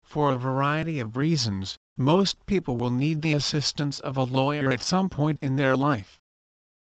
[0.03, 4.81] For a variety of reasons, most people will need the assistance of a lawyer at
[4.81, 6.19] some point in their life.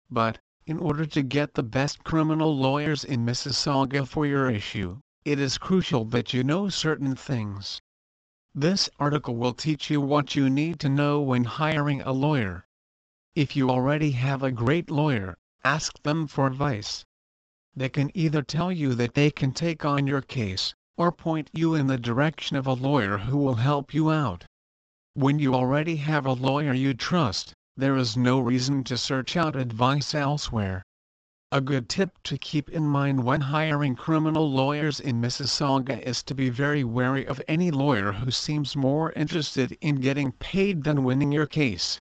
[0.10, 5.38] But, in order to get the best criminal lawyers in Mississauga for your issue, it
[5.38, 7.80] is crucial that you know certain things.
[8.56, 12.66] This article will teach you what you need to know when hiring a lawyer.
[13.36, 17.06] If you already have a great lawyer, ask them for advice.
[17.76, 21.76] They can either tell you that they can take on your case, or point you
[21.76, 24.46] in the direction of a lawyer who will help you out.
[25.14, 29.56] When you already have a lawyer you trust, there is no reason to search out
[29.56, 30.82] advice elsewhere.
[31.52, 36.34] A good tip to keep in mind when hiring criminal lawyers in Mississauga is to
[36.34, 41.32] be very wary of any lawyer who seems more interested in getting paid than winning
[41.32, 42.00] your case.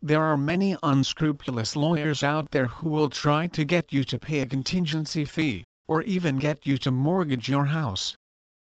[0.00, 4.38] There are many unscrupulous lawyers out there who will try to get you to pay
[4.38, 8.16] a contingency fee, or even get you to mortgage your house.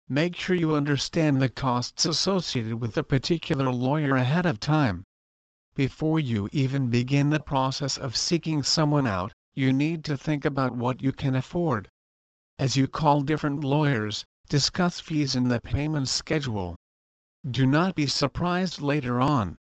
[0.10, 5.04] Make sure you understand the costs associated with a particular lawyer ahead of time.
[5.76, 10.76] Before you even begin the process of seeking someone out, you need to think about
[10.76, 11.88] what you can afford.
[12.58, 16.76] As you call different lawyers, discuss fees in the payment schedule.
[17.48, 19.60] Do not be surprised later on